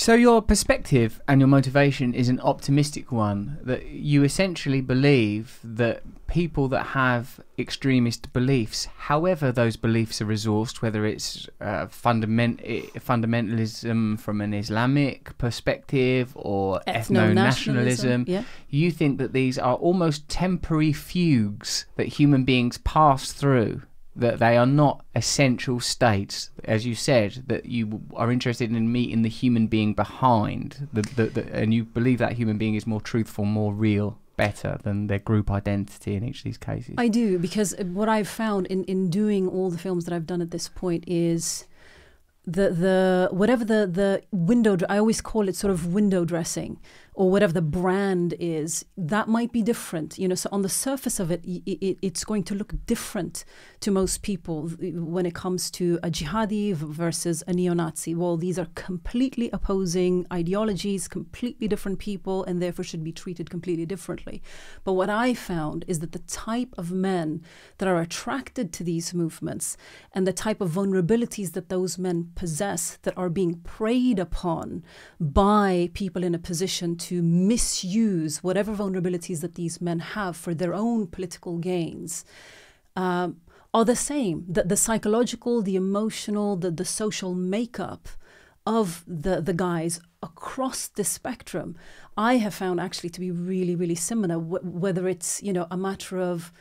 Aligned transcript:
So 0.00 0.14
your 0.14 0.40
perspective 0.40 1.20
and 1.28 1.42
your 1.42 1.48
motivation 1.48 2.14
is 2.14 2.30
an 2.30 2.40
optimistic 2.40 3.12
one. 3.12 3.58
That 3.62 3.84
you 3.84 4.24
essentially 4.24 4.80
believe 4.80 5.60
that 5.62 6.02
people 6.26 6.68
that 6.68 6.86
have 6.86 7.38
extremist 7.58 8.32
beliefs, 8.32 8.86
however 8.96 9.52
those 9.52 9.76
beliefs 9.76 10.22
are 10.22 10.24
resourced, 10.24 10.80
whether 10.80 11.04
it's 11.04 11.50
uh, 11.60 11.86
fundament 11.88 12.62
fundamentalism 12.62 14.18
from 14.18 14.40
an 14.40 14.54
Islamic 14.54 15.36
perspective 15.36 16.32
or 16.34 16.80
ethno 16.86 17.34
nationalism, 17.34 18.24
yeah. 18.26 18.44
you 18.70 18.90
think 18.90 19.18
that 19.18 19.34
these 19.34 19.58
are 19.58 19.74
almost 19.74 20.26
temporary 20.30 20.94
fugues 20.94 21.84
that 21.96 22.06
human 22.06 22.44
beings 22.44 22.78
pass 22.78 23.32
through 23.32 23.82
that 24.16 24.38
they 24.38 24.56
are 24.56 24.66
not 24.66 25.04
essential 25.14 25.80
states, 25.80 26.50
as 26.64 26.84
you 26.84 26.94
said, 26.94 27.44
that 27.46 27.66
you 27.66 28.02
are 28.14 28.30
interested 28.30 28.70
in 28.70 28.92
meeting 28.92 29.22
the 29.22 29.28
human 29.28 29.66
being 29.66 29.94
behind, 29.94 30.88
the, 30.92 31.02
the, 31.02 31.26
the, 31.26 31.54
and 31.54 31.72
you 31.72 31.84
believe 31.84 32.18
that 32.18 32.32
human 32.32 32.58
being 32.58 32.74
is 32.74 32.86
more 32.86 33.00
truthful, 33.00 33.44
more 33.44 33.72
real, 33.72 34.18
better 34.36 34.78
than 34.82 35.06
their 35.06 35.18
group 35.18 35.50
identity 35.50 36.14
in 36.14 36.24
each 36.24 36.38
of 36.38 36.44
these 36.44 36.58
cases. 36.58 36.94
I 36.98 37.08
do, 37.08 37.38
because 37.38 37.74
what 37.78 38.08
I've 38.08 38.28
found 38.28 38.66
in, 38.66 38.84
in 38.84 39.10
doing 39.10 39.46
all 39.46 39.70
the 39.70 39.78
films 39.78 40.06
that 40.06 40.14
I've 40.14 40.26
done 40.26 40.40
at 40.40 40.50
this 40.50 40.68
point 40.68 41.04
is 41.06 41.66
the 42.46 42.70
the 42.70 43.28
whatever 43.30 43.64
the 43.64 43.86
the 43.86 44.22
window 44.32 44.76
I 44.88 44.96
always 44.98 45.20
call 45.20 45.46
it 45.48 45.56
sort 45.56 45.70
of 45.70 45.92
window 45.92 46.24
dressing 46.24 46.80
or 47.20 47.30
whatever 47.30 47.52
the 47.52 47.60
brand 47.60 48.32
is, 48.40 48.82
that 48.96 49.28
might 49.28 49.52
be 49.52 49.60
different. 49.60 50.18
You 50.18 50.26
know, 50.26 50.34
so 50.34 50.48
on 50.50 50.62
the 50.62 50.70
surface 50.70 51.20
of 51.20 51.30
it, 51.30 51.44
it, 51.44 51.98
it's 52.00 52.24
going 52.24 52.44
to 52.44 52.54
look 52.54 52.72
different 52.86 53.44
to 53.80 53.90
most 53.90 54.22
people 54.22 54.70
when 54.70 55.26
it 55.26 55.34
comes 55.34 55.70
to 55.72 55.98
a 56.02 56.08
jihadi 56.08 56.72
versus 56.72 57.44
a 57.46 57.52
neo-Nazi. 57.52 58.14
Well, 58.14 58.38
these 58.38 58.58
are 58.58 58.68
completely 58.74 59.50
opposing 59.52 60.26
ideologies, 60.32 61.08
completely 61.08 61.68
different 61.68 61.98
people, 61.98 62.42
and 62.44 62.62
therefore 62.62 62.86
should 62.86 63.04
be 63.04 63.12
treated 63.12 63.50
completely 63.50 63.84
differently. 63.84 64.42
But 64.82 64.94
what 64.94 65.10
I 65.10 65.34
found 65.34 65.84
is 65.86 65.98
that 65.98 66.12
the 66.12 66.20
type 66.20 66.74
of 66.78 66.90
men 66.90 67.42
that 67.76 67.86
are 67.86 68.00
attracted 68.00 68.72
to 68.72 68.82
these 68.82 69.12
movements 69.12 69.76
and 70.14 70.26
the 70.26 70.32
type 70.32 70.62
of 70.62 70.70
vulnerabilities 70.70 71.52
that 71.52 71.68
those 71.68 71.98
men 71.98 72.30
possess 72.34 72.96
that 73.02 73.18
are 73.18 73.28
being 73.28 73.56
preyed 73.56 74.18
upon 74.18 74.82
by 75.20 75.90
people 75.92 76.24
in 76.24 76.34
a 76.34 76.38
position 76.38 76.96
to 76.96 77.09
to 77.10 77.22
misuse 77.22 78.40
whatever 78.44 78.72
vulnerabilities 78.72 79.40
that 79.40 79.56
these 79.56 79.80
men 79.80 79.98
have 79.98 80.36
for 80.36 80.54
their 80.54 80.72
own 80.72 81.08
political 81.08 81.58
gains 81.58 82.24
um, 82.94 83.40
are 83.74 83.84
the 83.84 83.96
same. 83.96 84.44
The, 84.48 84.62
the 84.62 84.76
psychological, 84.76 85.60
the 85.60 85.74
emotional, 85.74 86.54
the, 86.54 86.70
the 86.70 86.84
social 86.84 87.34
makeup 87.34 88.08
of 88.64 89.02
the, 89.08 89.40
the 89.40 89.52
guys 89.52 90.00
across 90.22 90.86
the 90.86 91.02
spectrum, 91.02 91.76
I 92.16 92.36
have 92.36 92.54
found 92.54 92.78
actually 92.78 93.10
to 93.10 93.20
be 93.20 93.32
really, 93.32 93.74
really 93.74 93.96
similar. 93.96 94.38
whether 94.38 95.08
it's 95.08 95.42
you 95.42 95.52
know 95.52 95.66
a 95.68 95.76
matter 95.76 96.20
of 96.20 96.52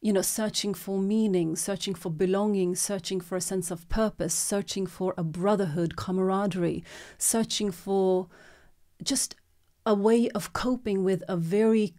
you 0.00 0.12
know 0.12 0.22
searching 0.22 0.74
for 0.74 0.98
meaning, 0.98 1.54
searching 1.54 1.94
for 1.94 2.10
belonging, 2.10 2.74
searching 2.74 3.20
for 3.20 3.36
a 3.36 3.40
sense 3.40 3.70
of 3.70 3.88
purpose, 3.88 4.34
searching 4.34 4.84
for 4.84 5.14
a 5.16 5.22
brotherhood, 5.22 5.94
camaraderie, 5.94 6.82
searching 7.18 7.70
for 7.70 8.26
just 9.00 9.36
a 9.84 9.94
way 9.94 10.28
of 10.30 10.52
coping 10.52 11.04
with 11.04 11.22
a 11.28 11.36
very, 11.36 11.94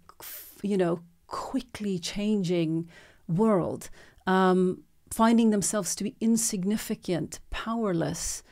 you 0.62 0.78
know, 0.78 1.02
quickly 1.28 2.00
changing 2.00 2.88
world, 3.28 3.90
um, 4.28 4.84
finding 5.12 5.50
themselves 5.50 5.96
to 5.96 6.04
be 6.04 6.16
insignificant, 6.22 7.40
powerless. 7.50 8.44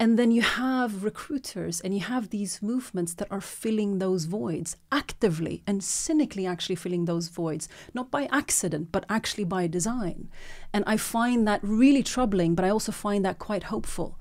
And 0.00 0.18
then 0.18 0.32
you 0.32 0.42
have 0.42 1.04
recruiters 1.04 1.80
and 1.80 1.94
you 1.94 2.00
have 2.00 2.30
these 2.30 2.60
movements 2.60 3.14
that 3.14 3.30
are 3.30 3.40
filling 3.40 3.98
those 3.98 4.24
voids 4.24 4.76
actively 4.90 5.62
and 5.64 5.84
cynically, 5.84 6.44
actually 6.44 6.74
filling 6.74 7.04
those 7.04 7.28
voids, 7.28 7.68
not 7.94 8.10
by 8.10 8.26
accident, 8.32 8.90
but 8.90 9.04
actually 9.08 9.44
by 9.44 9.68
design. 9.68 10.28
And 10.72 10.82
I 10.88 10.96
find 10.96 11.46
that 11.46 11.60
really 11.62 12.02
troubling, 12.02 12.56
but 12.56 12.64
I 12.64 12.70
also 12.70 12.90
find 12.90 13.24
that 13.24 13.38
quite 13.38 13.64
hopeful 13.64 14.18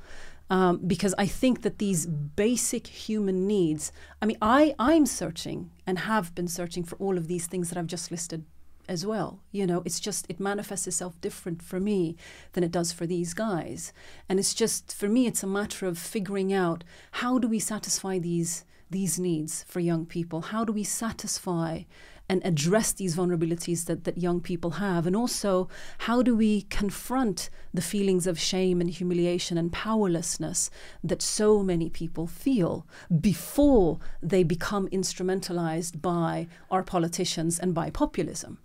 um, 0.51 0.81
because 0.85 1.15
I 1.17 1.27
think 1.27 1.61
that 1.61 1.79
these 1.79 2.05
basic 2.05 2.85
human 2.85 3.47
needs. 3.47 3.93
I 4.21 4.25
mean, 4.25 4.37
I 4.41 4.75
I'm 4.77 5.05
searching 5.05 5.71
and 5.87 5.99
have 5.99 6.35
been 6.35 6.49
searching 6.49 6.83
for 6.83 6.97
all 6.97 7.17
of 7.17 7.27
these 7.27 7.47
things 7.47 7.69
that 7.69 7.77
I've 7.77 7.87
just 7.87 8.11
listed 8.11 8.43
as 8.89 9.05
well. 9.05 9.39
You 9.53 9.65
know, 9.65 9.81
it's 9.85 10.01
just 10.01 10.25
it 10.27 10.41
manifests 10.41 10.87
itself 10.87 11.19
different 11.21 11.63
for 11.63 11.79
me 11.79 12.17
than 12.51 12.65
it 12.65 12.71
does 12.71 12.91
for 12.91 13.07
these 13.07 13.33
guys, 13.33 13.93
and 14.27 14.39
it's 14.39 14.53
just 14.53 14.93
for 14.93 15.07
me 15.07 15.25
it's 15.25 15.41
a 15.41 15.47
matter 15.47 15.87
of 15.87 15.97
figuring 15.97 16.51
out 16.51 16.83
how 17.11 17.39
do 17.39 17.47
we 17.47 17.59
satisfy 17.59 18.19
these 18.19 18.65
these 18.91 19.19
needs 19.19 19.65
for 19.67 19.79
young 19.79 20.05
people? 20.05 20.41
How 20.41 20.63
do 20.63 20.71
we 20.71 20.83
satisfy 20.83 21.83
and 22.29 22.41
address 22.45 22.93
these 22.93 23.15
vulnerabilities 23.15 23.85
that, 23.85 24.03
that 24.03 24.17
young 24.17 24.39
people 24.39 24.71
have? 24.71 25.07
And 25.07 25.15
also, 25.15 25.67
how 25.99 26.21
do 26.21 26.35
we 26.35 26.61
confront 26.63 27.49
the 27.73 27.81
feelings 27.81 28.27
of 28.27 28.39
shame 28.39 28.79
and 28.79 28.89
humiliation 28.89 29.57
and 29.57 29.71
powerlessness 29.71 30.69
that 31.03 31.21
so 31.21 31.63
many 31.63 31.89
people 31.89 32.27
feel 32.27 32.85
before 33.19 33.99
they 34.21 34.43
become 34.43 34.87
instrumentalized 34.89 36.01
by 36.01 36.47
our 36.69 36.83
politicians 36.83 37.59
and 37.59 37.73
by 37.73 37.89
populism? 37.89 38.59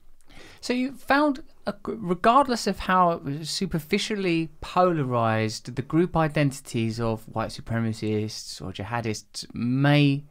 So 0.61 0.73
you 0.73 0.93
found, 0.93 1.43
regardless 1.87 2.67
of 2.67 2.81
how 2.81 3.21
superficially 3.43 4.51
polarized 4.61 5.75
the 5.75 5.83
group 5.83 6.17
identities 6.17 7.01
of 7.01 7.25
white 7.35 7.51
supremacists 7.51 8.63
or 8.63 8.73
jihadists 8.73 9.47
may 9.55 10.25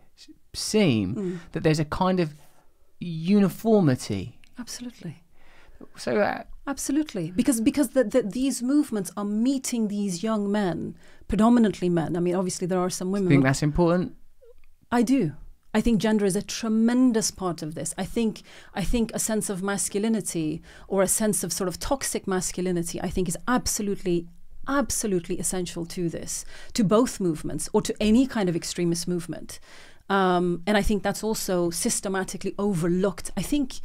seem, 0.53 1.15
mm. 1.15 1.39
that 1.51 1.63
there's 1.63 1.79
a 1.79 1.85
kind 1.85 2.19
of 2.19 2.33
uniformity. 2.99 4.39
Absolutely. 4.57 5.23
So 5.97 6.19
uh, 6.19 6.43
absolutely, 6.67 7.31
because 7.31 7.59
because 7.59 7.89
the, 7.89 8.05
the, 8.05 8.23
these 8.23 8.63
movements 8.63 9.11
are 9.17 9.25
meeting 9.25 9.89
these 9.89 10.23
young 10.23 10.49
men, 10.49 10.95
predominantly 11.27 11.89
men. 11.89 12.15
I 12.15 12.21
mean, 12.21 12.35
obviously 12.35 12.65
there 12.65 12.79
are 12.79 12.89
some 12.89 13.11
women. 13.11 13.29
Think 13.29 13.43
that's 13.43 13.61
important. 13.61 14.15
I 14.91 15.01
do. 15.01 15.33
I 15.75 15.81
think 15.81 15.99
gender 15.99 16.23
is 16.23 16.37
a 16.37 16.41
tremendous 16.41 17.31
part 17.31 17.61
of 17.61 17.75
this. 17.75 17.93
I 17.97 18.05
think 18.05 18.43
I 18.73 18.85
think 18.85 19.11
a 19.13 19.19
sense 19.19 19.49
of 19.49 19.61
masculinity 19.61 20.61
or 20.87 21.01
a 21.01 21.07
sense 21.07 21.43
of 21.43 21.51
sort 21.51 21.67
of 21.67 21.79
toxic 21.79 22.25
masculinity 22.27 23.01
I 23.01 23.09
think 23.09 23.27
is 23.27 23.37
absolutely 23.45 24.29
absolutely 24.69 25.37
essential 25.37 25.85
to 25.85 26.07
this, 26.07 26.45
to 26.75 26.83
both 26.85 27.19
movements 27.19 27.67
or 27.73 27.81
to 27.81 27.93
any 27.99 28.25
kind 28.25 28.47
of 28.47 28.55
extremist 28.55 29.05
movement. 29.05 29.59
Um, 30.09 30.63
and 30.65 30.77
I 30.77 30.81
think 30.81 31.03
that's 31.03 31.25
also 31.25 31.69
systematically 31.71 32.55
overlooked. 32.57 33.31
I 33.35 33.41
think 33.41 33.81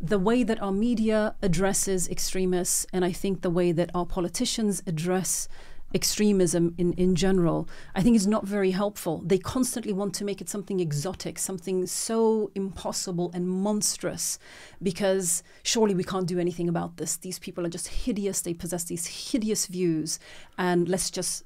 the 0.00 0.18
way 0.18 0.44
that 0.44 0.62
our 0.62 0.72
media 0.72 1.34
addresses 1.42 2.08
extremists, 2.08 2.86
and 2.90 3.04
I 3.04 3.12
think 3.12 3.42
the 3.42 3.50
way 3.50 3.70
that 3.70 3.90
our 3.94 4.06
politicians 4.06 4.82
address 4.86 5.46
extremism 5.94 6.74
in, 6.76 6.92
in 6.94 7.14
general, 7.14 7.68
I 7.94 8.02
think 8.02 8.16
is 8.16 8.26
not 8.26 8.46
very 8.46 8.72
helpful. 8.72 9.22
They 9.24 9.38
constantly 9.38 9.92
want 9.92 10.12
to 10.14 10.24
make 10.24 10.40
it 10.40 10.48
something 10.48 10.80
exotic, 10.80 11.38
something 11.38 11.86
so 11.86 12.50
impossible 12.54 13.30
and 13.32 13.48
monstrous, 13.48 14.38
because 14.82 15.44
surely 15.62 15.94
we 15.94 16.02
can't 16.02 16.26
do 16.26 16.40
anything 16.40 16.68
about 16.68 16.96
this. 16.96 17.16
These 17.16 17.38
people 17.38 17.64
are 17.64 17.70
just 17.70 17.88
hideous. 17.88 18.40
They 18.40 18.54
possess 18.54 18.84
these 18.84 19.06
hideous 19.06 19.66
views, 19.66 20.18
and 20.58 20.88
let's 20.88 21.10
just 21.10 21.44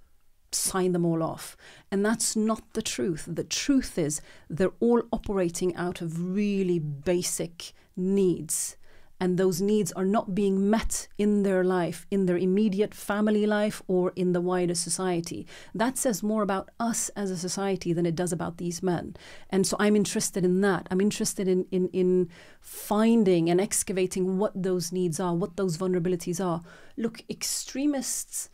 sign 0.50 0.92
them 0.92 1.04
all 1.04 1.22
off. 1.22 1.54
And 1.92 2.02
that's 2.02 2.34
not 2.34 2.72
the 2.72 2.80
truth. 2.80 3.26
The 3.28 3.44
truth 3.44 3.98
is 3.98 4.22
they're 4.48 4.72
all 4.80 5.02
operating 5.12 5.76
out 5.76 6.00
of 6.00 6.34
really 6.34 6.78
basic 6.78 7.74
needs. 7.96 8.77
And 9.20 9.36
those 9.36 9.60
needs 9.60 9.90
are 9.92 10.04
not 10.04 10.34
being 10.34 10.70
met 10.70 11.08
in 11.18 11.42
their 11.42 11.64
life, 11.64 12.06
in 12.10 12.26
their 12.26 12.38
immediate 12.38 12.94
family 12.94 13.46
life, 13.46 13.82
or 13.88 14.12
in 14.14 14.32
the 14.32 14.40
wider 14.40 14.74
society. 14.74 15.46
That 15.74 15.98
says 15.98 16.22
more 16.22 16.42
about 16.42 16.70
us 16.78 17.08
as 17.10 17.30
a 17.30 17.36
society 17.36 17.92
than 17.92 18.06
it 18.06 18.14
does 18.14 18.32
about 18.32 18.58
these 18.58 18.82
men. 18.82 19.16
And 19.50 19.66
so 19.66 19.76
I'm 19.80 19.96
interested 19.96 20.44
in 20.44 20.60
that. 20.60 20.86
I'm 20.90 21.00
interested 21.00 21.48
in, 21.48 21.66
in, 21.72 21.88
in 21.88 22.28
finding 22.60 23.50
and 23.50 23.60
excavating 23.60 24.38
what 24.38 24.62
those 24.62 24.92
needs 24.92 25.18
are, 25.18 25.34
what 25.34 25.56
those 25.56 25.76
vulnerabilities 25.76 26.44
are. 26.44 26.62
Look, 26.96 27.24
extremists 27.28 28.50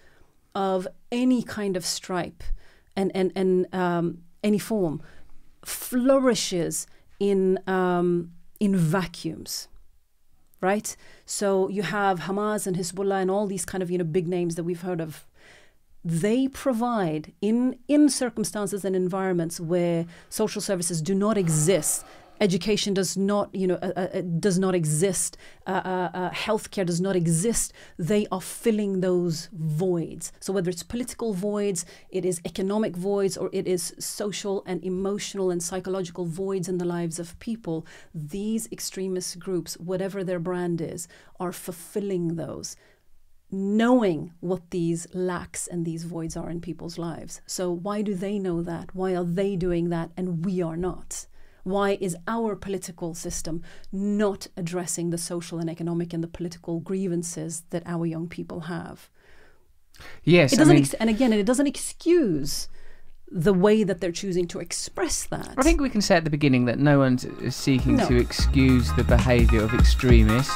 of 0.55 0.89
any 1.13 1.43
kind 1.43 1.77
of 1.77 1.85
stripe 1.85 2.43
and, 2.97 3.11
and, 3.15 3.33
and 3.35 3.75
um, 3.75 4.23
any 4.43 4.59
form 4.59 5.03
flourishes 5.65 6.87
in, 7.19 7.59
um, 7.67 8.31
in 8.61 8.77
vacuums 8.77 9.69
right? 10.65 10.97
So 11.27 11.69
you 11.69 11.83
have 11.83 12.21
Hamas 12.21 12.67
and 12.67 12.77
Hezbollah 12.77 13.21
and 13.23 13.31
all 13.31 13.47
these 13.47 13.67
kind 13.73 13.83
of 13.83 13.91
you 13.91 13.99
know 13.99 14.05
big 14.19 14.27
names 14.27 14.55
that 14.57 14.65
we've 14.65 14.87
heard 14.89 15.01
of. 15.01 15.27
They 16.05 16.49
provide 16.49 17.33
in 17.41 17.79
in 17.87 18.09
circumstances 18.09 18.85
and 18.85 18.95
environments 18.97 19.61
where 19.61 20.07
social 20.29 20.63
services 20.71 21.01
do 21.11 21.15
not 21.15 21.37
exist 21.45 22.05
education 22.45 22.93
does 22.93 23.17
not, 23.17 23.53
you 23.55 23.67
know, 23.67 23.79
uh, 23.83 23.93
uh, 23.97 24.21
does 24.39 24.59
not 24.59 24.75
exist, 24.75 25.37
uh, 25.67 25.83
uh, 25.93 26.11
uh, 26.13 26.31
healthcare 26.31 26.85
does 26.85 27.01
not 27.01 27.17
exist. 27.17 27.73
They 27.99 28.27
are 28.31 28.41
filling 28.41 29.01
those 29.01 29.49
voids. 29.53 30.31
So 30.41 30.53
whether 30.53 30.71
it's 30.71 30.83
political 30.83 31.33
voids, 31.33 31.87
it 32.11 32.25
is 32.25 32.43
economic 32.45 32.95
voids, 32.97 33.37
or 33.39 33.49
it 33.53 33.67
is 33.67 33.95
social 33.99 34.63
and 34.67 34.85
emotional 34.85 35.51
and 35.51 35.63
psychological 35.63 36.27
voids 36.27 36.69
in 36.69 36.77
the 36.79 36.85
lives 36.85 37.19
of 37.19 37.39
people, 37.39 37.87
these 38.15 38.71
extremist 38.71 39.39
groups, 39.39 39.75
whatever 39.79 40.23
their 40.23 40.39
brand 40.39 40.81
is, 40.83 41.09
are 41.41 41.53
fulfilling 41.53 42.37
those 42.37 42.77
knowing 43.51 44.33
what 44.41 44.71
these 44.71 45.07
lacks 45.15 45.69
and 45.69 45.85
these 45.85 46.03
voids 46.03 46.37
are 46.37 46.51
in 46.51 46.61
people's 46.61 46.99
lives. 46.99 47.41
So, 47.47 47.71
why 47.71 48.03
do 48.03 48.13
they 48.13 48.37
know 48.37 48.63
that? 48.63 48.93
Why 48.97 49.15
are 49.15 49.23
they 49.23 49.55
doing 49.55 49.91
that 49.91 50.11
and 50.17 50.45
we 50.45 50.61
are 50.61 50.77
not? 50.77 51.27
Why 51.65 51.99
is 52.01 52.17
our 52.29 52.55
political 52.55 53.15
system 53.15 53.63
not 53.91 54.47
addressing 54.57 55.11
the 55.11 55.19
social 55.19 55.59
and 55.59 55.69
economic 55.69 56.13
and 56.13 56.23
the 56.23 56.29
political 56.29 56.79
grievances 56.81 57.65
that 57.71 57.83
our 57.87 58.07
young 58.07 58.29
people 58.29 58.61
have? 58.61 59.09
Yes, 60.23 60.53
It 60.53 60.57
doesn't, 60.57 60.71
I 60.73 60.75
mean, 60.75 60.83
ex- 60.85 60.95
and 60.95 61.11
again, 61.11 61.33
it 61.33 61.47
doesn't 61.47 61.67
excuse 61.67 62.69
the 63.31 63.55
way 63.55 63.83
that 63.83 64.01
they're 64.01 64.13
choosing 64.13 64.47
to 64.49 64.61
express 64.61 65.25
that. 65.25 65.55
I 65.57 65.63
think 65.63 65.81
we 65.81 65.89
can 65.89 66.03
say 66.03 66.17
at 66.17 66.25
the 66.25 66.31
beginning 66.31 66.67
that 66.67 66.79
no 66.79 66.99
one's 66.99 67.27
seeking 67.55 67.97
No. 67.97 68.07
to 68.09 68.17
excuse 68.17 68.93
the 68.93 69.05
behaviour 69.05 69.63
of 69.63 69.73
extremists. 69.75 70.53